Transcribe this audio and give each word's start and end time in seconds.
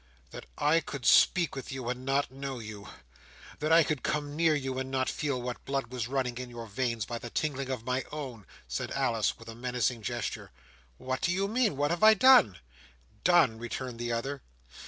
"That 0.31 0.47
I 0.57 0.79
could 0.79 1.05
speak 1.05 1.55
with 1.55 1.71
you, 1.71 1.87
and 1.87 2.03
not 2.03 2.31
know 2.31 2.57
you! 2.57 2.87
That 3.59 3.71
I 3.71 3.83
could 3.83 4.01
come 4.01 4.35
near 4.35 4.55
you, 4.55 4.79
and 4.79 4.89
not 4.89 5.07
feel 5.07 5.39
what 5.39 5.63
blood 5.63 5.91
was 5.93 6.07
running 6.07 6.39
in 6.39 6.49
your 6.49 6.65
veins, 6.65 7.05
by 7.05 7.19
the 7.19 7.29
tingling 7.29 7.69
of 7.69 7.85
my 7.85 8.03
own!" 8.11 8.47
said 8.67 8.89
Alice, 8.93 9.37
with 9.37 9.47
a 9.47 9.53
menacing 9.53 10.01
gesture. 10.01 10.49
"What 10.97 11.21
do 11.21 11.31
you 11.31 11.47
mean? 11.47 11.77
What 11.77 11.91
have 11.91 12.01
I 12.01 12.15
done?" 12.15 12.57
"Done!" 13.23 13.59
returned 13.59 13.99
the 13.99 14.11
other. 14.11 14.41